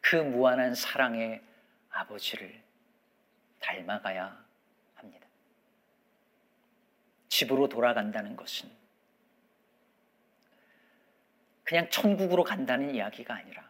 그 0.00 0.16
무한한 0.16 0.74
사랑의 0.74 1.42
아버지를 1.90 2.62
닮아가야 3.58 4.44
합니다. 4.94 5.26
집으로 7.28 7.68
돌아간다는 7.68 8.36
것은 8.36 8.79
그냥 11.70 11.88
천국으로 11.88 12.42
간다는 12.42 12.92
이야기가 12.96 13.32
아니라 13.32 13.62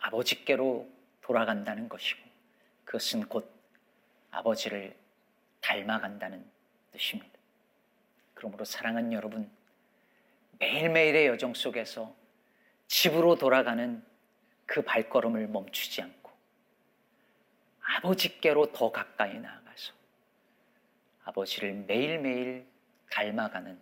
아버지께로 0.00 0.86
돌아간다는 1.22 1.88
것이고 1.88 2.20
그것은 2.84 3.26
곧 3.26 3.50
아버지를 4.30 4.94
닮아간다는 5.62 6.44
뜻입니다. 6.92 7.38
그러므로 8.34 8.66
사랑하는 8.66 9.14
여러분, 9.14 9.50
매일매일의 10.58 11.28
여정 11.28 11.54
속에서 11.54 12.14
집으로 12.86 13.36
돌아가는 13.36 14.04
그 14.66 14.82
발걸음을 14.82 15.48
멈추지 15.48 16.02
않고 16.02 16.30
아버지께로 17.80 18.72
더 18.72 18.92
가까이 18.92 19.38
나아가서 19.38 19.94
아버지를 21.24 21.72
매일매일 21.72 22.66
닮아가는 23.08 23.80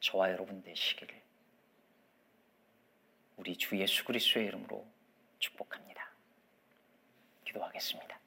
저와 0.00 0.32
여러분 0.32 0.62
되시기를 0.62 1.21
우리 3.36 3.56
주 3.56 3.78
예수 3.78 4.04
그리스도의 4.04 4.46
이름으로 4.46 4.86
축복합니다. 5.38 6.10
기도하겠습니다. 7.44 8.21